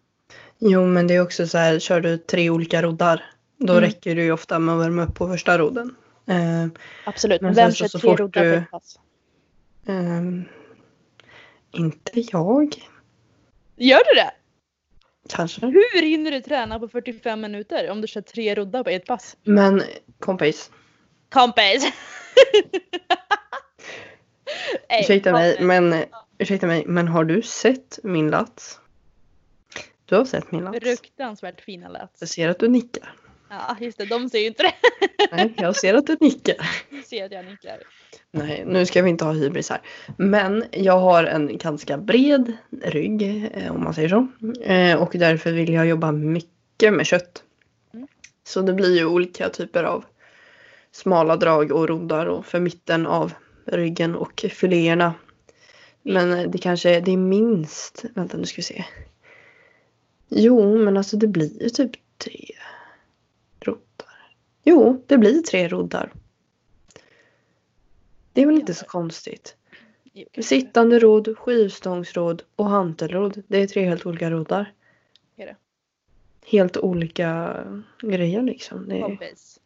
[0.59, 3.25] Jo men det är också så här, kör du tre olika roddar
[3.57, 3.85] då Mm.
[3.85, 5.95] räcker det ju ofta med att värma upp på första rodden.
[6.27, 6.67] Eh,
[7.07, 7.41] Absolut.
[7.41, 8.99] Men Vem kör så tre roddar du- pass?
[9.87, 10.45] ehm,
[11.73, 12.75] inte jag.
[13.77, 14.31] Gör du det?
[15.29, 15.67] Kanske.
[15.67, 19.37] Hur hinner du träna på 45 minuter om du kör tre roddar på ett pass?
[19.43, 19.83] Men
[20.19, 20.71] kompis,
[21.31, 21.85] Kompis!
[24.89, 26.05] Ey, ursäkta mig, men,
[26.39, 28.81] ursäkta mig, men har du sett min lats?
[30.05, 30.79] Du har sett min lats?
[30.79, 32.17] Fruktansvärt fina lät.
[32.21, 33.15] Jag ser att du nickar.
[33.51, 34.75] Ja just det, de ser ju inte det.
[35.37, 36.57] Nej, jag ser att du nickar.
[36.91, 37.79] Du ser att jag nickar.
[38.31, 39.81] Nej, nu ska vi inte ha hybris här.
[40.17, 44.27] Men jag har en ganska bred rygg, eh, om man säger så.
[44.63, 47.43] Eh, Och därför vill jag jobba mycket med kött.
[47.95, 48.09] Mm.
[48.45, 50.05] Så det blir ju olika typer av
[50.93, 53.33] smala drag och roddar och för mitten av
[53.67, 55.15] ryggen och filéerna.
[56.03, 58.85] Men eh, det kanske det är minst, vänta nu ska vi se.
[60.29, 62.45] Jo, men alltså det blir ju typ tre.
[64.69, 66.13] Jo, det blir tre roddar.
[68.33, 69.57] Det är väl inte så konstigt.
[70.41, 73.43] Sittande rodd, skivstångsrodd och hantelrodd.
[73.49, 74.73] Det är tre helt olika roddar.
[75.37, 75.57] Är det?
[76.47, 77.57] Helt olika
[78.01, 78.89] grejer liksom.
[78.89, 79.61] Det är Kompis.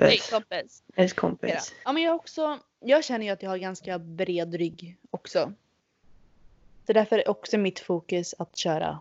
[0.00, 0.30] Nej, kompis.
[0.30, 0.82] kompis.
[0.96, 1.74] Ett kompis.
[1.84, 5.52] Ja men jag också, jag känner ju att jag har ganska bred rygg också.
[6.86, 8.98] Så därför är också mitt fokus att köra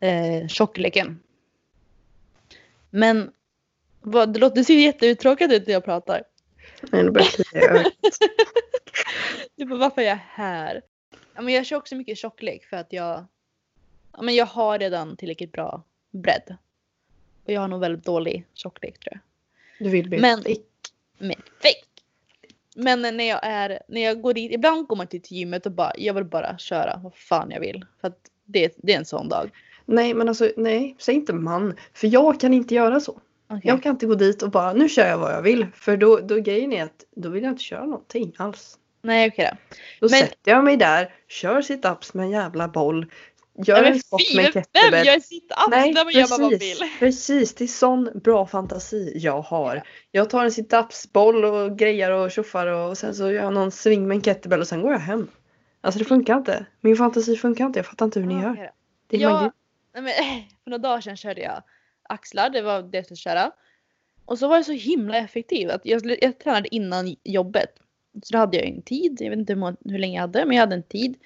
[0.00, 1.20] eh, tjockleken.
[2.90, 3.32] Men
[4.10, 6.22] vad, det, låter, det ser jätteuttråkat ut när jag pratar.
[6.92, 7.86] Nej, det börjar.
[9.56, 10.82] Du bara, varför är jag här?
[11.34, 13.24] Ja, men jag kör också mycket tjocklek för att jag,
[14.12, 16.56] ja, men jag har redan tillräckligt bra bredd.
[17.44, 19.20] Och jag har nog väldigt dålig tjocklek tror jag.
[19.86, 20.66] Du vill bli Men- thick.
[21.18, 21.82] Men fake!
[22.76, 25.92] Men när jag är, när jag går dit, ibland går man till gymmet och bara,
[25.96, 27.84] jag vill bara köra vad fan jag vill.
[28.00, 29.50] För att det, det är en sån dag.
[29.84, 31.76] Nej men alltså nej, säg inte man.
[31.92, 33.20] För jag kan inte göra så.
[33.48, 33.60] Okej.
[33.64, 35.66] Jag kan inte gå dit och bara nu kör jag vad jag vill.
[35.74, 38.78] För då, då grejen är att då vill jag inte köra någonting alls.
[39.02, 39.56] Nej okej då.
[40.00, 43.06] Då Men- sätter jag mig där, kör sit-ups med en jävla boll.
[43.66, 45.06] Gör men en sport med en vem kettlebell.
[45.06, 46.88] gör sit-ups Nej, när man gör vad man precis, vill?
[46.98, 47.54] precis.
[47.54, 49.82] Det är sån bra fantasi jag har.
[50.10, 54.08] Jag tar en sit-ups-boll och grejer och tjoffar och sen så gör jag någon sving
[54.08, 55.28] med en kettlebell och sen går jag hem.
[55.80, 56.66] Alltså det funkar inte.
[56.80, 57.78] Min fantasi funkar inte.
[57.78, 58.70] Jag fattar inte hur ni Ja, gör.
[59.06, 59.50] Det är Ja, magi.
[59.94, 60.12] nej, men,
[60.64, 61.62] för några dagar sedan körde jag
[62.08, 63.52] axlar, det var det jag skulle köra.
[64.24, 67.78] Och så var det så himla effektivt att jag, jag tränade innan jobbet.
[68.22, 70.56] Så då hade jag en tid, jag vet inte hur, hur länge jag hade, men
[70.56, 71.16] jag hade en tid.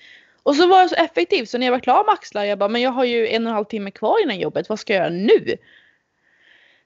[0.42, 1.44] Och så var jag så effektiv.
[1.44, 3.50] så när jag var klar med axlar, jag bara, men jag har ju en och
[3.50, 5.56] en halv timme kvar innan jobbet, vad ska jag göra nu?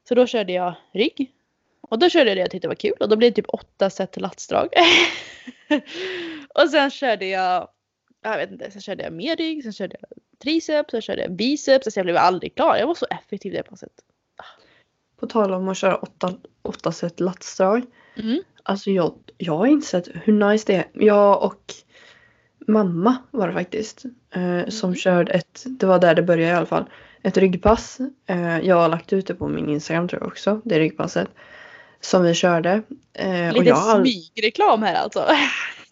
[0.09, 1.33] Så då körde jag rygg.
[1.80, 3.90] Och då körde jag det jag tyckte var kul och då blev det typ åtta
[3.90, 4.68] set latsdrag.
[6.54, 7.68] och sen körde jag,
[8.30, 10.08] jag vet inte, sen körde jag mer rygg, sen körde jag
[10.42, 12.76] triceps, sen körde jag biceps, så jag blev aldrig klar.
[12.76, 13.92] Jag var så effektiv det passet.
[15.20, 17.82] På tal om att köra åtta, åtta set latsdrag.
[18.16, 18.42] Mm.
[18.62, 21.04] Alltså jag, jag har insett hur nice det är.
[21.04, 21.74] Jag och
[22.66, 24.04] mamma var det faktiskt.
[24.30, 24.96] Eh, som Mm.
[24.96, 26.84] körde ett, det var där det började i alla fall.
[27.22, 27.98] Ett ryggpass.
[28.26, 30.60] Eh, jag har lagt ut det på min Instagram tror jag också.
[30.64, 31.28] Det ryggpasset.
[32.00, 32.82] Som vi körde.
[33.12, 35.26] Eh, och Lite jag har aldrig smygreklam här alltså.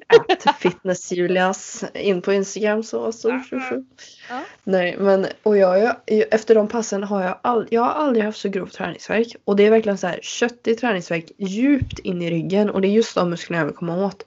[0.08, 3.12] Ätit fitness Julias in på Instagram så.
[3.12, 3.84] så, så, så.
[4.28, 4.40] Ja.
[4.64, 5.96] Nej men och jag, jag,
[6.30, 9.36] efter de passen har jag, all, jag har aldrig haft så grov träningsvärk.
[9.44, 12.70] Och det är verkligen så här köttig träningsvärk djupt in i ryggen.
[12.70, 14.26] Och det är just de musklerna jag vill komma åt.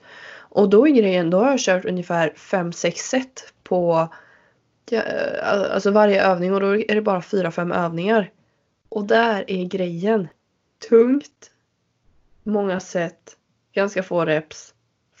[0.56, 4.08] Och då är grejen, då har jag kört ungefär 5-6 set på
[4.90, 5.02] ja,
[5.74, 8.30] alltså varje övning och då är det bara 4-5 övningar.
[8.88, 10.28] Och där är grejen.
[10.88, 11.50] Tungt.
[12.42, 13.36] Många set.
[13.72, 14.74] Ganska få reps.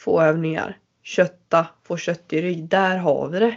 [0.06, 0.78] Få övningar.
[1.02, 1.66] Kötta.
[1.84, 2.68] Få kött i rygg.
[2.68, 3.56] Där har vi det.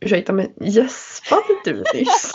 [0.00, 2.32] Ursäkta men gäspade du nyss?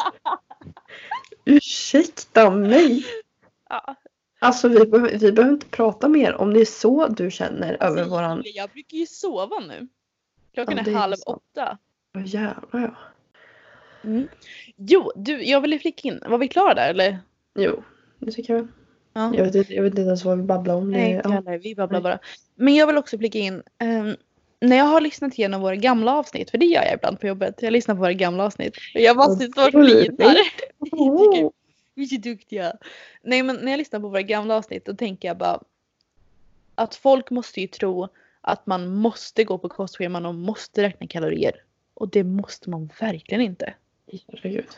[1.45, 3.05] Ursäkta mig.
[3.69, 3.95] Ja.
[4.39, 7.85] Alltså vi, behöver- vi behöver inte prata mer om det är så du känner över
[8.01, 8.37] Alltså, våran...
[8.37, 9.87] Julia, Jag brukar ju sova nu.
[10.53, 11.41] Klockan Ja, är är halv sant.
[11.55, 11.77] åtta.
[12.15, 12.95] Åh, jävlar ja.
[14.03, 14.27] Mm.
[14.75, 16.23] Jo, du, jag ville flika in.
[16.27, 17.19] Var vi klara där eller?
[17.55, 17.83] Jo,
[18.19, 18.67] det tycker jag.
[19.13, 19.35] Ja.
[19.35, 20.91] Jag vet, inte, jag vet inte ens vad vi babblar om.
[20.91, 21.29] Nej, ja.
[21.29, 21.57] heller.
[21.57, 22.03] Vi babblar Nej.
[22.03, 22.19] bara.
[22.55, 23.63] Men jag vill också flika in.
[23.79, 24.15] ehm,
[24.61, 27.61] när jag har lyssnat igenom våra gamla avsnitt, för det gör jag ibland på jobbet.
[27.61, 28.77] Jag lyssnar på våra gamla avsnitt.
[28.93, 30.35] Jag Vad sitter och flinar.
[30.91, 31.49] Åh.
[31.95, 32.73] Vi är så duktiga.
[33.23, 35.59] Nej men när jag lyssnar på våra gamla avsnitt då tänker jag bara
[36.75, 38.07] att folk måste ju tro
[38.41, 41.63] att man måste gå på kostscheman och måste räkna kalorier.
[41.93, 43.73] Och det måste man verkligen inte.
[44.27, 44.69] Herregud.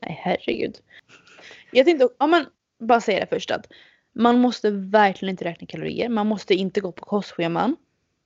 [0.00, 0.78] Nej herregud.
[1.70, 2.46] Jag tänkte, ja men
[2.78, 3.66] bara säga det först att
[4.12, 6.08] man måste verkligen inte räkna kalorier.
[6.08, 7.76] Man måste inte gå på kostscheman.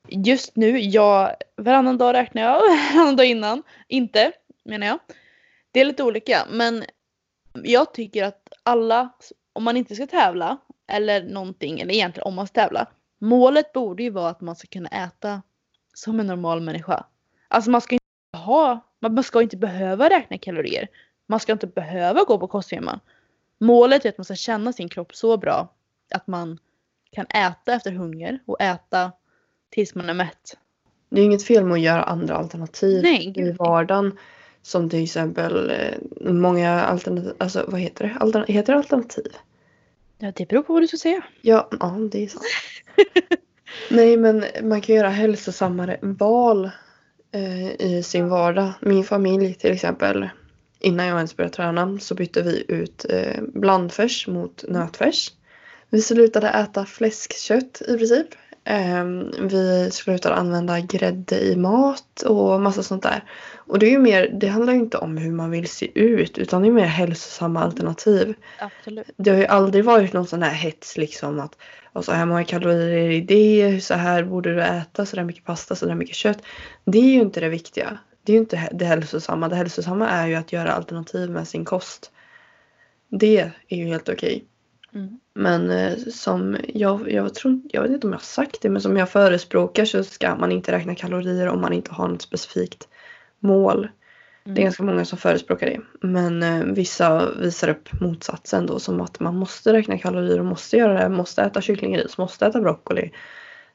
[0.08, 2.60] Just nu, jag, varannan dag räknar jag,
[2.94, 3.62] varannan dag innan.
[3.88, 4.32] Inte,
[4.64, 4.98] menar jag.
[5.72, 6.84] Det är lite olika men
[7.52, 9.10] jag tycker att alla,
[9.52, 10.58] om man inte ska tävla
[10.88, 12.86] eller någonting, eller egentligen om man ska tävla.
[13.18, 15.42] Målet borde ju vara att man ska kunna äta
[15.94, 17.04] som en normal människa.
[17.48, 20.88] Alltså man ska inte ha, man ska inte behöva räkna kalorier.
[21.26, 23.00] Man ska inte behöva gå på kostscheman.
[23.60, 25.74] Målet är att man ska känna sin kropp så bra
[26.14, 26.58] att man
[27.10, 29.12] kan äta efter hunger och äta
[29.70, 30.56] tills man är mätt.
[31.08, 34.18] Det är inget fel med att göra andra alternativ Nej, i vardagen.
[34.62, 38.16] Som till exempel eh, många alternativ, alltså vad heter det?
[38.20, 39.32] Altern, heter det alternativ?
[40.18, 41.22] Ja, det beror på vad du ska säga.
[41.42, 42.44] Ja, ja det är sant.
[43.90, 46.70] Nej men man kan göra hälsosammare val
[47.32, 48.72] eh, i sin vardag.
[48.80, 50.28] Min familj till exempel.
[50.80, 55.32] Innan jag ens började träna så bytte vi ut eh, blandfärs mot nötfärs.
[55.90, 58.26] Vi slutade äta fläskkött i princip.
[58.64, 59.04] Eh,
[59.40, 63.24] vi slutade använda grädde i mat och massa sånt där.
[63.56, 66.38] Och det är ju mer, det handlar ju inte om hur man vill se ut
[66.38, 69.06] utan det är mer hälsosamma alternativ Absolut.
[69.16, 71.56] det har ju aldrig varit någon sån här hets liksom att
[72.04, 75.74] så här många kalorier i det, så här borde du äta, så där mycket pasta,
[75.74, 76.38] så där mycket kött.
[76.84, 77.98] Det är ju inte det viktiga.
[78.30, 79.48] Det är ju inte det hälsosamma.
[79.48, 82.10] Det hälsosamma är ju att göra alternativ med sin kost.
[83.08, 84.44] Det är ju helt okej.
[84.94, 85.20] Mm.
[85.34, 88.82] Men eh, som jag, jag tror jag vet inte om jag har sagt det, men
[88.82, 92.88] som jag förespråkar så ska man inte räkna kalorier om man inte har något specifikt
[93.38, 93.88] mål.
[94.44, 94.62] Det är Mm.
[94.64, 95.80] ganska många som förespråkar det.
[96.08, 100.76] Men eh, vissa visar upp motsatsen då som att man måste räkna kalorier och måste
[100.76, 101.08] göra det.
[101.08, 103.10] Måste äta kycklingris, måste äta broccoli.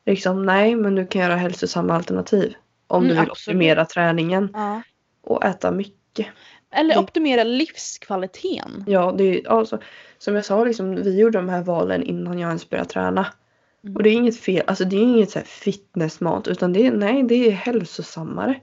[0.05, 2.53] Liksom nej, men du kan göra hälsosamma alternativ.
[2.87, 3.55] Om Mm, du vill absolut.
[3.55, 4.81] optimera träningen Ja.
[5.21, 6.27] och äta mycket.
[6.71, 8.83] Eller optimera livskvaliteten.
[8.87, 9.79] Ja, det är alltså
[10.17, 13.27] som jag sa liksom vi gjorde de här valen innan jag ens började träna.
[13.83, 13.95] Mm.
[13.95, 17.23] Och det är inget fel, alltså det är inget så fitnessmat utan det är, nej
[17.23, 18.59] det är hälsosammare.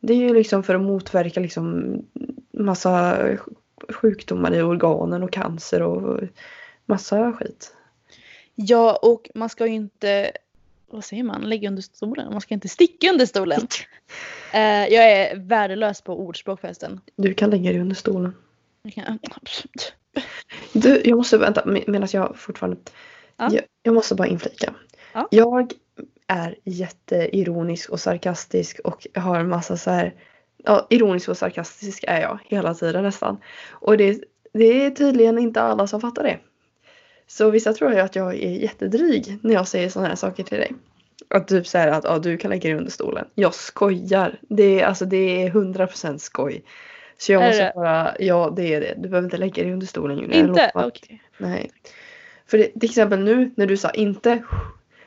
[0.00, 1.96] Det är ju liksom för att motverka liksom
[2.52, 3.18] massa
[3.88, 6.20] sjukdomar i organen och cancer och
[6.86, 7.74] massa skit.
[8.54, 10.30] Ja, och man ska ju inte,
[10.94, 12.32] vad säger man, lägga under stolen.
[12.32, 13.60] Man ska inte sticka under stolen.
[14.52, 14.60] Eh,
[14.94, 17.00] jag är värdelös på ordspråk förresten.
[17.16, 18.34] Du kan lägga dig under stolen.
[18.82, 18.92] Jag
[20.72, 22.76] Du, jag måste vänta med- medan jag fortfarande.
[23.36, 23.48] Ja.
[23.52, 24.74] Jag, jag måste bara inflika.
[25.12, 25.28] Ja.
[25.30, 25.72] Jag
[26.26, 30.14] är jätteironisk och sarkastisk och har en massa så här.
[30.56, 33.36] Ja, ironisk och sarkastisk är jag hela tiden nästan.
[33.70, 34.20] Och det,
[34.52, 36.38] det är tydligen inte alla som fattar det.
[37.26, 40.58] Så vissa tror ju att jag är jättedryg när jag säger sådana här saker till
[40.58, 40.72] dig.
[41.28, 43.26] Att typ säger att ja, du kan lägga dig under stolen.
[43.34, 44.38] Jag skojar.
[44.40, 46.62] Det är, alltså, det är 100% skoj.
[47.18, 47.72] Så jag Är måste det?
[47.74, 48.94] bara, ja det är det.
[48.96, 50.36] Du behöver inte lägga dig under stolen Julia.
[50.38, 50.70] Inte?
[50.74, 51.22] Okej.
[51.38, 51.70] Nej.
[52.46, 54.42] För det, till exempel nu när du sa inte.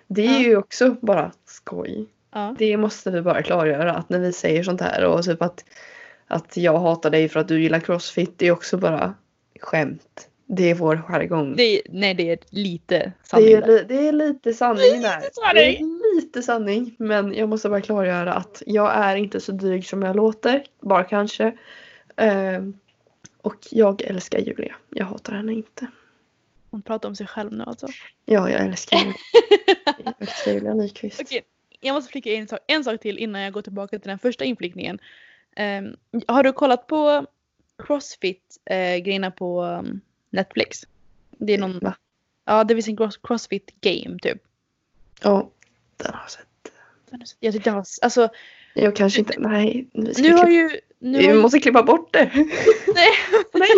[0.08, 0.40] Det är Ja.
[0.40, 2.06] ju också bara skoj.
[2.34, 2.56] Ja.
[2.60, 5.66] Det måste vi bara klargöra att när vi säger sånt här och typ att,
[6.28, 8.34] att jag hatar dig för att du gillar crossfit.
[8.38, 9.14] Det är också bara
[9.60, 10.28] skämt.
[10.50, 11.56] Det är vår jargong.
[11.56, 15.22] Det är, nej, det är lite sanning Det är, li- det är lite sanning där.
[15.34, 16.00] sanning.
[16.00, 16.96] Det är lite sanning.
[17.00, 20.64] Men jag måste bara klargöra att jag är inte så dryg som jag låter.
[20.82, 21.58] Bara kanske.
[22.16, 22.78] Ehm,
[23.42, 24.76] och jag älskar Julia.
[24.90, 25.88] Jag hatar henne inte.
[26.70, 27.88] Hon pratar om sig själv nu alltså.
[28.26, 29.14] Ja, jag älskar Julia.
[30.06, 31.22] Jag älskar Julia Nyqvist.
[31.22, 31.42] Okej,
[31.80, 34.20] jag måste flika in en sak, en sak till innan jag går tillbaka till den
[34.20, 35.00] första inflikningen.
[35.56, 35.96] Ehm,
[36.28, 37.26] har du kollat på
[37.84, 40.86] Crossfit-grejerna på um, Netflix?
[41.32, 41.96] Det är någon, Va?
[42.46, 44.42] ja det finns en cross, Crossfit game typ.
[45.22, 45.52] Ja,
[45.98, 46.48] den har jag sett.
[47.40, 48.30] Jag tyckte den var, alltså
[48.74, 49.88] Jag kanske inte, nej.
[50.14, 52.32] Ska nu har ju, nu vi har måste klippa bort det.
[52.36, 53.12] nej,
[53.54, 53.72] nej!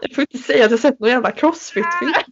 [0.00, 2.12] Jag får inte säga att jag sett någon jävla crossfit-film.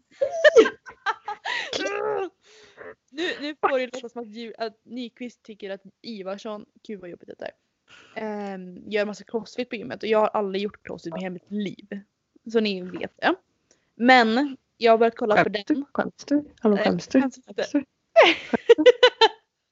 [3.10, 7.30] nu, nu får det låta som att, att Nyqvist tycker att Ivarsson, gud vad jobbigt
[7.38, 7.50] det
[8.16, 11.32] är, um, gör massa crossfit på gymmet och jag har aldrig gjort crossfit i hela
[11.32, 12.00] mitt liv.
[12.52, 13.34] Så ni vet det.
[13.94, 15.74] Men jag har börjat kolla på Skäms du?
[15.74, 15.84] den.
[15.92, 16.44] Skäms du?
[16.60, 17.20] Hallå skäms du?
[17.20, 17.38] skäms
[17.72, 17.84] du?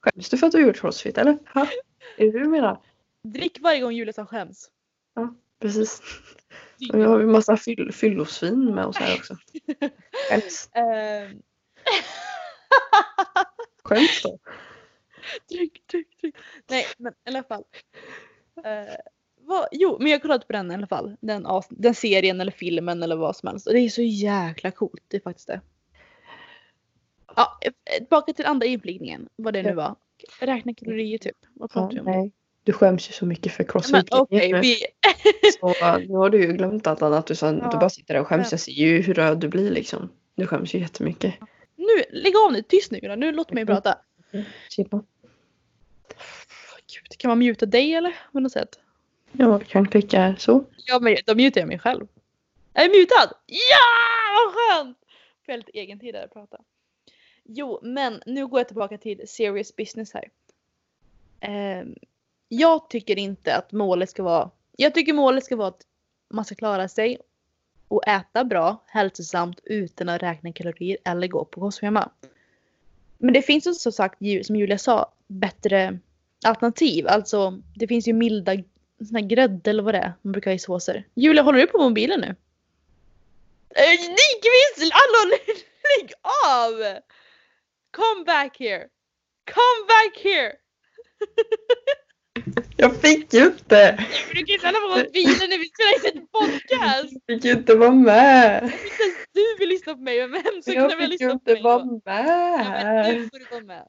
[0.01, 1.39] Skäms du för att du har gjort crossfit eller?
[1.55, 1.67] Ha?
[2.17, 2.81] Är det du menar?
[3.23, 4.71] Drick varje gång Julia sa skäms.
[5.61, 6.03] Precis.
[6.93, 9.37] Och nu har vi massa fyll, fyllosvin med oss här också.
[10.31, 10.71] Skäms.
[10.75, 11.43] Ehm,
[13.85, 14.39] Skäms då.
[15.49, 16.37] tryck, tryck, tryck.
[16.71, 17.65] Nej men i alla fall.
[18.65, 18.95] Eh,
[19.47, 21.17] vad, jo men jag har kollat på den i alla fall.
[21.21, 23.67] Den, den serien eller filmen eller vad som helst.
[23.67, 25.03] Och det är så jäkla coolt.
[25.09, 25.61] Det är faktiskt det.
[27.37, 29.29] Ja, eh, tillbaka till andra inflygningen.
[29.37, 29.95] Vad det nu var.
[30.41, 31.37] Räkna kalorier typ.
[31.55, 32.05] Vad Ja, vi om?
[32.07, 32.33] nej.
[32.65, 34.09] Du skäms ju så mycket för Men crossfit.
[34.15, 34.77] okej, vi...
[35.61, 37.27] Så nu har du ju glömt allt annat.
[37.27, 37.71] Du, sen, Ja.
[37.71, 38.51] du bara sitter där och skäms.
[38.53, 40.09] Jag ser ju hur röd du blir liksom.
[40.35, 41.35] Du skäms ju jättemycket.
[41.77, 42.63] Nu, lägg av nu.
[42.63, 43.17] Tyst nu Julia.
[43.17, 43.75] Nu låt mig Mm.
[43.75, 43.99] prata.
[44.69, 45.03] Chilla.
[46.95, 48.17] Gud, kan man muta dig eller?
[48.33, 48.79] På något sätt?
[49.33, 50.64] Jag kan klicka så.
[50.87, 52.07] Ja men då mutar jag mig själv.
[52.75, 53.37] Är jag mutad?
[53.47, 53.79] Ja!
[54.35, 54.99] Vad skönt!
[55.47, 56.59] Får jag lite egen tid där att prata.
[57.45, 60.29] Jo men nu går jag tillbaka till serious business här.
[61.40, 61.87] Eh,
[62.49, 64.51] jag tycker inte att målet ska vara...
[64.77, 65.83] Jag tycker målet ska vara att
[66.31, 67.18] man ska klara sig
[67.88, 72.11] och äta bra, hälsosamt utan att räkna kalorier eller gå på kostschema.
[73.18, 75.99] Men det finns ju som sagt, som Julia sa, bättre
[76.45, 77.07] alternativ.
[77.09, 78.55] Alltså det finns ju milda
[79.07, 81.05] sån här grädde eller vad det är man brukar ha i såser.
[81.15, 82.35] Julia, håller du på mobilen nu?
[83.75, 84.93] Äh, Nyqvist!
[84.93, 85.37] Hallå,
[85.99, 86.12] lägg
[86.55, 87.01] av!
[87.91, 88.88] Come back here!
[89.45, 90.53] Come back here!
[92.77, 94.07] Jag fick ju inte!
[94.31, 97.15] Du kan ju ställa på mobilen när vi spelar in ett podcast!
[97.27, 98.65] Jag fick ju inte vara med!
[98.65, 101.27] Inte ens du vill lyssna på mig, men vem ska Jag kunna vilja fick ju
[101.27, 102.01] lyssna på inte mig vara då?
[102.05, 103.31] Ja, men nu med!
[103.31, 103.87] får du vara med.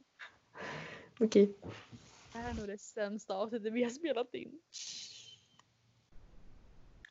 [1.19, 1.55] Okej.
[2.33, 4.51] Det här är nog det sämsta avsnittet vi har spelat in.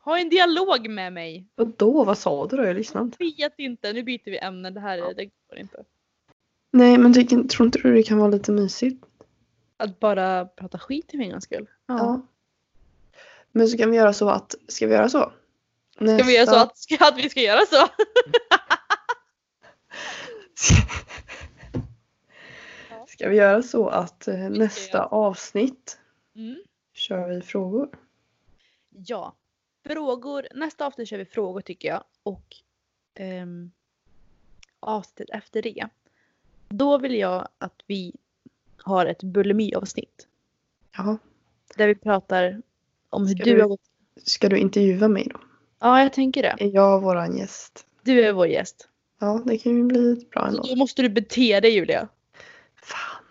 [0.05, 1.47] Ha en dialog med mig.
[1.55, 2.05] Vadå?
[2.05, 2.65] Vad sa du då?
[2.65, 3.17] Jag lyssnade inte.
[3.19, 4.71] Vet inte, nu byter vi ämne.
[4.71, 5.85] Det här är, det går inte.
[6.71, 9.05] Nej, men tycker, tror inte du det kan vara lite mysigt?
[9.77, 11.67] Att bara prata skit för en gångs skull.
[11.87, 12.27] Ja.
[13.53, 15.33] Men så kan vi göra så att, ska vi göra så?
[15.95, 17.89] Ska vi göra så att, ska, att vi ska göra så?
[23.09, 25.99] Ska vi göra så att eh, nästa avsnitt
[26.37, 26.57] Mm.
[26.93, 27.89] kör vi frågor?
[29.07, 29.35] Ja.
[29.85, 30.47] Frågor.
[30.55, 32.05] Nästa avsnitt kör vi frågor tycker jag.
[32.23, 32.57] Och
[33.15, 33.71] ehm,
[34.81, 35.87] avsnittet efter det.
[36.69, 38.13] Då vill jag att vi
[38.77, 40.27] har ett bulimi-avsnitt.
[40.97, 41.19] Ja.
[41.77, 42.63] Där vi pratar
[43.11, 43.81] om hur Ska du du- har gått.
[44.25, 45.41] Ska du intervjua mig då?
[45.79, 46.57] Ja, jag tänker det.
[46.65, 47.87] Är jag våran gäst?
[48.03, 48.89] Du är vår gäst.
[49.19, 50.63] Ja, det kan ju bli bra ändå.
[50.63, 52.09] då måste du bete dig Julia.
[52.77, 53.25] Fan.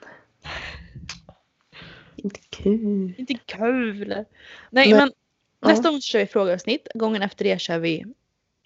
[2.15, 3.13] Inte kul.
[3.17, 4.25] Inte kul.
[4.69, 5.11] Nej Men- men.
[5.61, 6.87] Nästa gång kör vi frågeavsnitt.
[6.93, 8.05] Gången efter det kör vi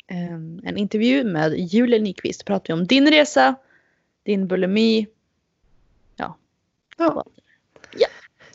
[0.08, 2.46] ehm, en intervju med Julia Nyqvist.
[2.46, 3.56] Pratar vi om din resa,
[4.24, 5.08] din bulimi.
[6.16, 6.38] Ja.
[6.98, 7.26] Ja.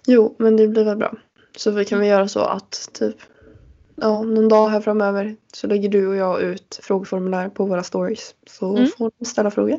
[0.06, 1.14] Jo, men det blir väl bra.
[1.56, 3.16] Så vi kan väl göra så att typ
[3.96, 8.34] ja, någon dag här framöver så lägger du och jag ut frågeformulär på våra stories.
[8.46, 8.88] Så Mm.
[8.98, 9.78] får ni ställa frågor.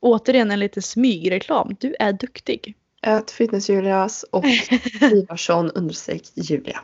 [0.00, 1.76] Återigen en liten smygreklam.
[1.80, 2.76] Du är duktig.
[3.06, 4.44] Ät fitness-Julias och
[5.00, 6.80] Ivarsson understreck Julia.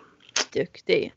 [0.53, 1.15] Duktig.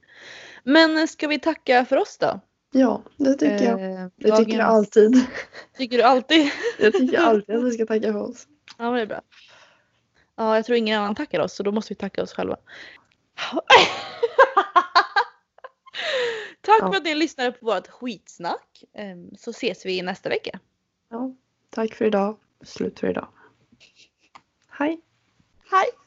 [0.63, 2.39] Men ska vi tacka för oss då?
[2.71, 3.81] Ja, det tycker jag.
[3.91, 5.25] Eh, Det tycker jag dagens- alltid.
[5.77, 6.51] Tycker du alltid?
[6.79, 8.47] Jag tycker alltid att vi ska tacka för oss.
[8.77, 9.21] Ja, men det är bra.
[10.35, 12.55] Ja, jag tror ingen annan tackar oss så då måste vi tacka oss själva.
[16.61, 16.91] Tack Ja.
[16.91, 18.83] för att ni lyssnade på vårt skitsnack.
[18.97, 20.59] Ehm, Så ses vi nästa vecka.
[21.09, 21.35] Ja,
[21.69, 22.37] tack för idag.
[22.63, 23.27] Slut för idag.
[24.79, 24.97] Hej.
[25.71, 26.02] Hej!